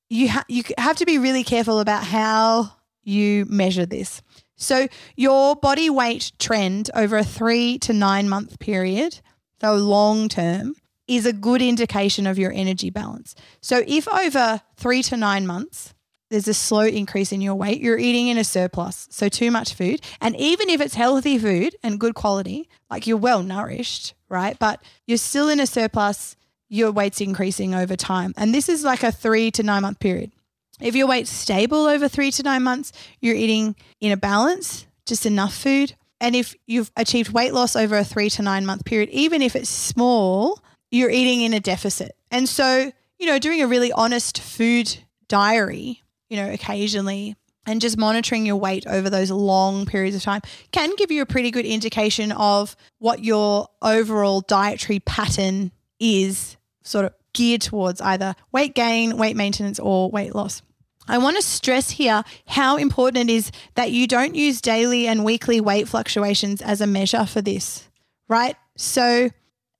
you 0.09 0.29
ha- 0.29 0.45
you 0.47 0.63
have 0.77 0.95
to 0.97 1.05
be 1.05 1.17
really 1.17 1.43
careful 1.43 1.79
about 1.79 2.03
how 2.03 2.71
you 3.03 3.45
measure 3.49 3.85
this. 3.85 4.21
So 4.55 4.87
your 5.17 5.55
body 5.55 5.89
weight 5.89 6.31
trend 6.39 6.89
over 6.93 7.17
a 7.17 7.23
three 7.23 7.77
to 7.79 7.93
nine 7.93 8.29
month 8.29 8.59
period, 8.59 9.19
so 9.59 9.75
long 9.75 10.29
term, 10.29 10.75
is 11.07 11.25
a 11.25 11.33
good 11.33 11.61
indication 11.61 12.27
of 12.27 12.37
your 12.37 12.53
energy 12.53 12.89
balance. 12.89 13.35
So 13.61 13.83
if 13.85 14.07
over 14.07 14.61
three 14.77 15.01
to 15.03 15.17
nine 15.17 15.47
months, 15.47 15.93
there's 16.29 16.47
a 16.47 16.53
slow 16.53 16.81
increase 16.81 17.31
in 17.31 17.41
your 17.41 17.55
weight, 17.55 17.81
you're 17.81 17.97
eating 17.97 18.27
in 18.27 18.37
a 18.37 18.43
surplus, 18.43 19.07
so 19.09 19.29
too 19.29 19.51
much 19.51 19.73
food. 19.73 20.01
And 20.21 20.35
even 20.35 20.69
if 20.69 20.79
it's 20.81 20.95
healthy 20.95 21.37
food 21.37 21.75
and 21.83 21.99
good 21.99 22.15
quality, 22.15 22.69
like 22.89 23.07
you're 23.07 23.17
well 23.17 23.43
nourished, 23.43 24.13
right? 24.29 24.57
But 24.57 24.81
you're 25.07 25.17
still 25.17 25.49
in 25.49 25.59
a 25.59 25.67
surplus 25.67 26.35
your 26.69 26.91
weight's 26.91 27.19
increasing 27.19 27.73
over 27.73 27.95
time. 27.95 28.33
And 28.37 28.53
this 28.53 28.69
is 28.69 28.83
like 28.83 29.03
a 29.03 29.11
three 29.11 29.51
to 29.51 29.63
nine 29.63 29.81
month 29.81 29.99
period. 29.99 30.31
If 30.79 30.95
your 30.95 31.07
weight's 31.07 31.31
stable 31.31 31.87
over 31.87 32.07
three 32.07 32.31
to 32.31 32.43
nine 32.43 32.63
months, 32.63 32.93
you're 33.19 33.35
eating 33.35 33.75
in 33.99 34.11
a 34.11 34.17
balance, 34.17 34.85
just 35.05 35.25
enough 35.25 35.53
food. 35.53 35.95
And 36.21 36.35
if 36.35 36.55
you've 36.67 36.91
achieved 36.95 37.33
weight 37.33 37.53
loss 37.53 37.75
over 37.75 37.97
a 37.97 38.03
three 38.05 38.29
to 38.31 38.41
nine 38.41 38.65
month 38.65 38.85
period, 38.85 39.09
even 39.09 39.41
if 39.41 39.55
it's 39.55 39.69
small, 39.69 40.61
you're 40.91 41.09
eating 41.09 41.41
in 41.41 41.53
a 41.53 41.59
deficit. 41.59 42.15
And 42.31 42.47
so, 42.47 42.91
you 43.17 43.25
know, 43.25 43.39
doing 43.39 43.61
a 43.61 43.67
really 43.67 43.91
honest 43.91 44.39
food 44.39 44.95
diary, 45.27 46.03
you 46.29 46.37
know, 46.37 46.49
occasionally 46.49 47.35
and 47.65 47.81
just 47.81 47.97
monitoring 47.97 48.45
your 48.45 48.55
weight 48.55 48.87
over 48.87 49.09
those 49.09 49.29
long 49.29 49.85
periods 49.85 50.15
of 50.15 50.23
time 50.23 50.41
can 50.71 50.95
give 50.95 51.11
you 51.11 51.21
a 51.21 51.25
pretty 51.25 51.51
good 51.51 51.65
indication 51.65 52.31
of 52.31 52.75
what 52.97 53.23
your 53.23 53.67
overall 53.81 54.41
dietary 54.41 54.99
pattern 54.99 55.71
is 55.99 56.57
sort 56.83 57.05
of 57.05 57.13
geared 57.33 57.61
towards 57.61 58.01
either 58.01 58.35
weight 58.51 58.73
gain, 58.73 59.17
weight 59.17 59.35
maintenance, 59.35 59.79
or 59.79 60.09
weight 60.09 60.33
loss. 60.33 60.61
I 61.07 61.17
want 61.17 61.37
to 61.37 61.41
stress 61.41 61.89
here 61.91 62.23
how 62.47 62.77
important 62.77 63.29
it 63.29 63.33
is 63.33 63.51
that 63.75 63.91
you 63.91 64.07
don't 64.07 64.35
use 64.35 64.61
daily 64.61 65.07
and 65.07 65.23
weekly 65.23 65.59
weight 65.59 65.87
fluctuations 65.87 66.61
as 66.61 66.81
a 66.81 66.87
measure 66.87 67.25
for 67.25 67.41
this, 67.41 67.87
right? 68.27 68.55
So 68.77 69.29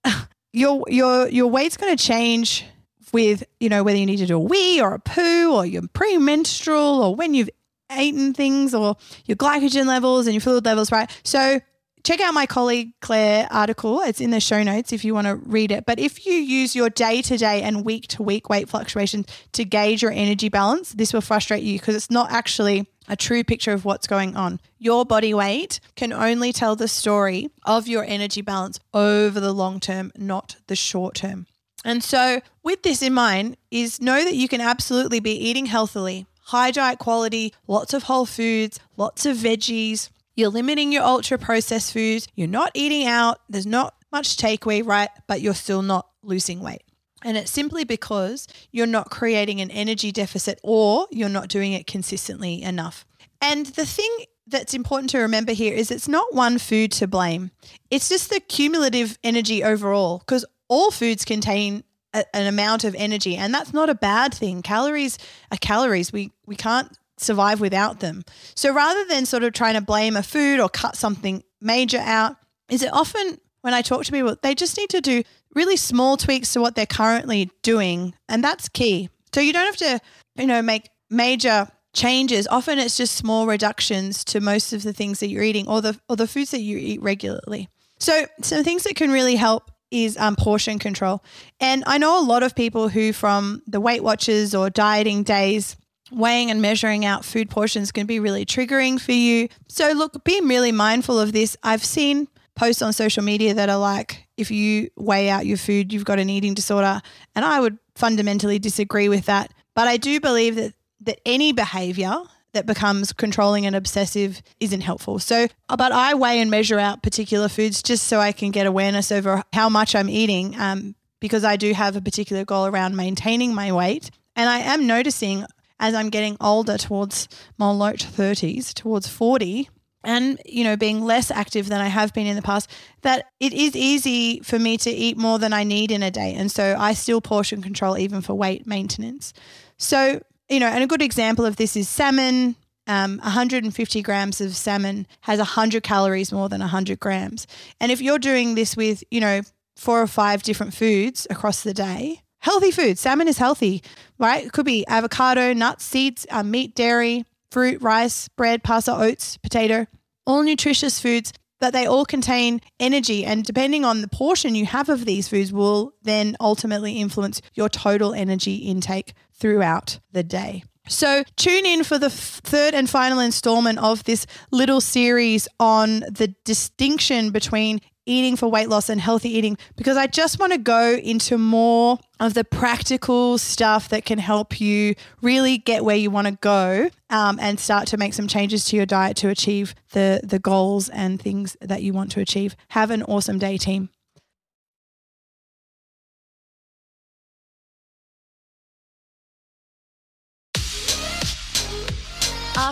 your 0.53 0.84
your 0.88 1.27
your 1.29 1.48
weight's 1.48 1.77
going 1.77 1.96
to 1.96 2.03
change 2.03 2.65
with, 3.13 3.44
you 3.60 3.70
know, 3.70 3.84
whether 3.84 3.98
you 3.98 4.06
need 4.06 4.18
to 4.18 4.25
do 4.25 4.36
a 4.36 4.39
wee 4.39 4.82
or 4.82 4.94
a 4.94 5.00
poo 5.00 5.54
or 5.54 5.66
you're 5.66 5.88
premenstrual 5.94 7.04
or 7.04 7.16
when 7.16 7.34
you've 7.34 7.50
eaten 7.98 8.34
things 8.34 8.74
or 8.74 8.98
your 9.25 9.36
glycogen 9.36 9.86
levels 9.86 10.28
and 10.28 10.34
your 10.34 10.42
fluid 10.42 10.66
levels, 10.66 10.92
right? 10.92 11.10
So 11.24 11.60
check 12.04 12.22
out 12.22 12.34
my 12.34 12.46
colleague 12.46 12.92
Clare 13.01 13.48
article. 13.51 14.01
It's 14.01 14.22
in 14.22 14.32
the 14.32 14.39
show 14.39 14.63
notes 14.63 14.94
if 14.94 15.04
you 15.04 15.13
want 15.13 15.28
to 15.28 15.36
read 15.36 15.72
it. 15.72 15.86
But 15.86 16.00
if 16.00 16.25
you 16.25 16.34
use 16.34 16.75
your 16.75 16.89
day 16.89 17.22
to 17.24 17.38
day 17.38 17.62
and 17.62 17.84
week 17.84 18.08
to 18.10 18.24
week 18.24 18.50
weight 18.50 18.70
fluctuations 18.70 19.25
to 19.54 19.66
gauge 19.66 20.01
your 20.01 20.12
energy 20.12 20.50
balance, 20.50 20.92
this 20.92 21.13
will 21.13 21.22
frustrate 21.22 21.63
you 21.63 21.80
because 21.80 21.96
it's 21.96 22.12
not 22.12 22.32
actually 22.32 22.88
a 23.08 23.16
true 23.16 23.44
picture 23.44 23.74
of 23.74 23.86
what's 23.86 24.08
going 24.08 24.36
on. 24.36 24.60
Your 24.78 25.06
body 25.06 25.34
weight 25.34 25.80
can 25.96 26.13
only 26.13 26.54
tell 26.54 26.75
the 26.75 26.88
story 26.88 27.50
of 27.66 27.88
your 27.88 28.04
energy 28.04 28.42
balance 28.42 28.80
over 28.94 29.39
the 29.39 29.54
long 29.54 29.80
term, 29.80 30.12
not 30.16 30.56
the 30.68 30.75
short 30.75 31.16
term. 31.16 31.48
And 31.89 32.03
so, 32.03 32.41
with 32.63 32.84
this 32.84 33.01
in 33.01 33.13
mind, 33.13 33.58
is 33.72 34.01
know 34.01 34.24
that 34.24 34.36
you 34.36 34.48
can 34.48 34.62
absolutely 34.62 35.19
be 35.19 35.31
eating 35.31 35.65
healthily, 35.65 36.27
high 36.41 36.72
diet 36.72 37.00
quality, 37.00 37.53
lots 37.67 37.93
of 37.93 38.03
whole 38.03 38.25
foods, 38.25 38.79
lots 38.96 39.25
of 39.25 39.38
veggies, 39.38 40.10
you're 40.39 40.48
limiting 40.48 40.93
your 40.93 41.03
ultra 41.03 41.38
processed 41.38 41.91
foods. 41.91 42.25
You're 42.34 42.48
not 42.48 42.72
eating 42.74 43.05
out. 43.05 43.41
There's 43.50 43.65
not 43.65 43.93
much 44.10 44.38
takeaway, 44.38 44.86
right? 44.86 45.10
But 45.27 45.41
you're 45.41 45.53
still 45.53 45.81
not 45.81 46.08
losing 46.24 46.62
weight. 46.62 46.84
And 47.25 47.36
it's 47.36 47.51
simply 47.51 47.84
because 47.84 48.48
you're 48.72 48.88
not 48.88 49.10
creating 49.10 49.60
an 49.60 49.69
energy 49.69 50.13
deficit 50.13 50.58
or 50.63 51.08
you're 51.12 51.27
not 51.27 51.50
doing 51.50 51.74
it 51.74 51.88
consistently 51.88 52.62
enough. 52.62 53.05
And 53.41 53.65
the 53.65 53.86
thing 53.86 54.10
that's 54.48 54.74
important 54.74 55.10
to 55.10 55.19
remember 55.19 55.51
here 55.51 55.74
is 55.74 55.91
it's 55.91 56.08
not 56.08 56.34
one 56.34 56.58
food 56.58 56.93
to 56.93 57.08
blame. 57.08 57.51
It's 57.91 58.08
just 58.08 58.29
the 58.29 58.39
cumulative 58.39 59.19
energy 59.25 59.62
overall 59.62 60.19
because 60.19 60.46
all 60.70 60.92
foods 60.92 61.26
contain 61.26 61.84
a, 62.14 62.24
an 62.36 62.48
amount 62.48 62.84
of 62.86 62.96
energy 62.96 63.36
and 63.36 63.54
that's 63.54 63.74
not 63.74 63.90
a 63.90 63.96
bad 63.96 64.34
thing. 64.34 64.62
Calories 64.62 65.18
are 65.52 65.58
calories. 65.58 66.14
We 66.14 66.32
we 66.46 66.56
can't 66.56 66.98
survive 67.18 67.60
without 67.60 68.00
them. 68.00 68.24
So 68.56 68.74
rather 68.74 69.06
than 69.06 69.26
sort 69.26 69.44
of 69.44 69.54
trying 69.54 69.74
to 69.74 69.82
blame 69.82 70.16
a 70.16 70.24
food 70.24 70.60
or 70.60 70.70
cut 70.70 70.96
something 70.96 71.44
major 71.60 72.00
out, 72.00 72.38
is 72.70 72.82
it 72.82 72.94
often 72.94 73.40
when 73.62 73.74
I 73.74 73.82
talk 73.82 74.06
to 74.06 74.12
people, 74.12 74.36
they 74.42 74.56
just 74.56 74.78
need 74.78 74.90
to 74.92 75.02
do 75.02 75.24
really 75.54 75.76
small 75.76 76.18
tweaks 76.18 76.54
to 76.54 76.62
what 76.62 76.76
they're 76.76 76.86
currently 76.86 77.52
doing. 77.62 78.14
And 78.28 78.44
that's 78.44 78.70
key. 78.70 79.10
So 79.34 79.42
you 79.42 79.54
don't 79.54 79.66
have 79.66 79.78
to, 79.78 80.00
you 80.36 80.48
know, 80.48 80.62
make 80.62 80.90
major 81.10 81.68
changes. 81.94 82.48
Often 82.48 82.80
it's 82.80 82.98
just 82.98 83.16
small 83.16 83.48
reductions 83.48 84.24
to 84.26 84.40
most 84.40 84.74
of 84.74 84.84
the 84.84 84.94
things 84.94 85.20
that 85.20 85.28
you're 85.28 85.44
eating 85.44 85.68
or 85.68 85.82
the 85.82 86.00
or 86.08 86.16
the 86.16 86.28
foods 86.28 86.52
that 86.52 86.62
you 86.62 86.78
eat 86.78 87.02
regularly. 87.02 87.68
So 88.00 88.26
some 88.42 88.64
things 88.64 88.84
that 88.84 88.96
can 88.96 89.12
really 89.12 89.36
help 89.36 89.72
is 89.91 90.17
um, 90.17 90.36
portion 90.36 90.79
control. 90.79 91.24
And 91.60 91.84
I 91.88 91.98
know 91.98 92.22
a 92.22 92.25
lot 92.25 92.43
of 92.43 92.55
people 92.55 92.89
who 92.89 93.13
from 93.13 93.62
the 93.67 93.79
Weight 93.79 94.03
Watchers 94.03 94.53
or 94.53 94.69
dieting 94.69 95.24
days 95.24 95.75
weighing 96.12 96.50
and 96.50 96.62
measuring 96.62 97.05
out 97.05 97.24
food 97.24 97.50
portions 97.50 97.91
can 97.91 98.05
be 98.05 98.19
really 98.19 98.46
triggering 98.46 99.00
for 99.00 99.12
you. 99.12 99.48
So, 99.67 99.91
look, 99.91 100.24
be 100.24 100.41
really 100.41 100.72
mindful 100.72 101.19
of 101.19 101.34
this. 101.34 101.55
I've 101.63 101.86
seen 101.86 102.27
posts 102.55 102.81
on 102.81 102.93
social 102.93 103.24
media 103.24 103.53
that 103.53 103.69
are 103.69 103.77
like, 103.77 104.27
if 104.38 104.51
you 104.51 104.89
weigh 104.96 105.29
out 105.29 105.46
your 105.46 105.58
food, 105.58 105.93
you've 105.93 106.05
got 106.05 106.19
an 106.19 106.29
eating 106.29 106.53
disorder. 106.53 107.01
And 107.36 107.46
I 107.46 107.60
would 107.60 107.77
fundamentally 107.96 108.60
disagree 108.60 109.10
with 109.10 109.25
that. 109.25 109.53
But 109.75 109.88
I 109.88 109.98
do 109.98 110.19
believe 110.19 110.55
that, 110.55 110.74
that 111.01 111.19
any 111.25 111.53
behavior 111.53 112.17
that 112.53 112.65
becomes 112.65 113.13
controlling 113.13 113.65
and 113.65 113.75
obsessive 113.75 114.41
isn't 114.60 114.82
helpful. 114.82 115.20
So, 115.20 115.48
but 115.68 115.91
I 115.91 116.13
weigh 116.13 116.39
and 116.39 116.50
measure 116.50 116.79
out 116.79 117.03
particular 117.03 117.48
foods 117.48 117.84
just 117.84 118.08
so 118.08 118.20
I 118.20 118.32
can 118.32 118.51
get 118.51 118.65
awareness 118.65 119.12
over 119.12 119.44
how 119.53 119.70
much 119.70 119.96
I'm 119.96 120.10
eating 120.10 120.60
um, 120.60 120.96
because 121.20 121.44
I 121.44 121.56
do 121.56 121.74
have 121.74 121.96
a 121.96 122.01
particular 122.01 122.46
goal 122.46 122.65
around 122.65 122.96
maintaining 122.96 123.53
my 123.53 123.72
weight. 123.72 124.10
And 124.36 124.50
I 124.50 124.60
am 124.60 124.88
noticing 124.88 125.46
as 125.79 125.94
I'm 125.94 126.10
getting 126.10 126.38
older 126.41 126.77
towards 126.77 127.27
my 127.58 127.72
late 127.72 128.00
30s, 128.00 128.74
towards 128.74 129.08
40, 129.08 129.70
and 130.03 130.39
you 130.46 130.63
know 130.63 130.77
being 130.77 131.03
less 131.03 131.29
active 131.29 131.68
than 131.68 131.82
I 131.82 131.88
have 131.88 132.13
been 132.13 132.27
in 132.27 132.36
the 132.36 132.41
past 132.41 132.70
that 133.01 133.25
it 133.39 133.53
is 133.53 133.75
easy 133.75 134.39
for 134.41 134.58
me 134.58 134.77
to 134.77 134.89
eat 134.89 135.18
more 135.18 135.39
than 135.39 135.53
I 135.53 135.63
need 135.63 135.91
in 135.91 136.03
a 136.03 136.12
day 136.12 136.34
and 136.34 136.51
so 136.51 136.75
I 136.79 136.94
still 136.94 137.22
portion 137.22 137.62
control 137.62 137.98
even 137.98 138.22
for 138.22 138.34
weight 138.34 138.65
maintenance 138.65 139.34
so 139.77 140.22
you 140.50 140.60
know 140.60 140.68
and 140.68 140.84
a 140.84 140.88
good 140.88 141.01
example 141.01 141.46
of 141.46 141.56
this 141.56 141.75
is 141.75 141.88
salmon 141.88 142.56
um, 142.88 143.20
150 143.20 144.01
grams 144.01 144.41
of 144.41 144.56
salmon 144.56 145.06
has 145.22 145.38
100 145.38 145.84
calories 145.84 146.32
more 146.32 146.50
than 146.50 146.60
100 146.60 147.00
grams 147.00 147.48
and 147.79 147.91
if 147.91 148.01
you're 148.01 148.20
doing 148.20 148.56
this 148.56 148.75
with 148.75 149.03
you 149.12 149.22
know 149.22 149.41
four 149.75 150.01
or 150.01 150.08
five 150.08 150.44
different 150.44 150.74
foods 150.74 151.25
across 151.29 151.63
the 151.63 151.74
day 151.74 152.22
healthy 152.39 152.72
food. 152.72 152.98
Salmon 152.98 153.27
is 153.27 153.38
healthy, 153.38 153.84
right? 154.18 154.46
It 154.46 154.53
could 154.53 154.65
be 154.65 154.86
avocado, 154.88 155.53
nuts, 155.53 155.84
seeds, 155.84 156.25
uh, 156.29 156.44
meat, 156.44 156.75
dairy, 156.75 157.25
fruit, 157.51 157.82
rice, 157.82 158.27
bread, 158.29 158.63
pasta, 158.63 158.96
oats, 158.96 159.38
potato, 159.38 159.88
all 160.25 160.44
nutritious 160.44 161.00
foods, 161.00 161.34
but 161.60 161.74
they 161.74 161.86
all 161.86 162.06
contain 162.06 162.62
energy. 162.80 163.25
And 163.25 163.44
depending 163.44 163.86
on 163.86 164.01
the 164.01 164.08
portion 164.08 164.56
you 164.56 164.66
have 164.66 164.89
of 164.89 165.06
these 165.06 165.28
foods, 165.28 165.51
will 165.51 165.94
then 166.04 166.36
ultimately 166.39 166.94
influence 166.94 167.42
your 167.54 167.70
total 167.70 168.13
energy 168.13 168.56
intake 168.56 169.13
throughout 169.34 170.00
the 170.12 170.24
day. 170.24 170.63
So, 170.88 171.24
tune 171.36 171.68
in 171.68 171.84
for 171.84 172.00
the 172.00 172.08
f- 172.08 172.42
third 172.44 172.74
and 172.74 172.89
final 172.89 173.20
installment 173.20 173.78
of 173.78 174.04
this 174.06 174.25
little 174.51 174.82
series 174.82 175.48
on 175.60 176.00
the 176.00 176.34
distinction 176.46 177.30
between 177.30 177.80
eating 178.10 178.36
for 178.36 178.50
weight 178.50 178.70
loss 178.70 178.89
and 178.89 179.00
healthy 179.00 179.30
eating 179.30 179.58
because 179.75 179.98
I 179.98 180.08
just 180.08 180.39
want 180.39 180.51
to 180.54 180.58
go 180.58 180.94
into 180.94 181.38
more 181.38 182.00
of 182.20 182.34
the 182.34 182.44
practical 182.44 183.38
stuff 183.38 183.89
that 183.89 184.04
can 184.06 184.20
help 184.20 184.60
you 184.60 184.96
really 185.22 185.58
get 185.58 185.86
where 185.86 185.96
you 185.96 186.10
want 186.10 186.28
to 186.28 186.34
go 186.42 186.89
um, 187.10 187.39
and 187.39 187.60
start 187.60 187.88
to 187.89 187.98
make 187.98 188.13
some 188.13 188.28
changes 188.28 188.66
to 188.66 188.75
your 188.75 188.86
diet 188.86 189.16
to 189.18 189.30
achieve 189.30 189.75
the 189.92 190.22
the 190.24 190.39
goals 190.39 190.89
and 190.89 191.22
things 191.22 191.56
that 191.62 191.82
you 191.82 191.94
want 191.94 192.12
to 192.12 192.20
achieve. 192.20 192.56
Have 192.70 192.92
an 192.92 193.04
awesome 193.04 193.38
day, 193.38 193.58
team. 193.58 193.89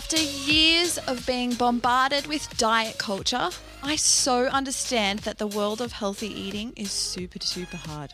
After 0.09 0.23
years 0.23 0.97
of 0.99 1.27
being 1.27 1.53
bombarded 1.55 2.27
with 2.27 2.57
diet 2.57 2.97
culture, 2.97 3.49
I 3.83 3.97
so 3.97 4.45
understand 4.45 5.19
that 5.19 5.37
the 5.37 5.47
world 5.47 5.81
of 5.81 5.91
healthy 5.91 6.29
eating 6.29 6.71
is 6.77 6.91
super, 6.91 7.39
super 7.41 7.75
hard. 7.75 8.13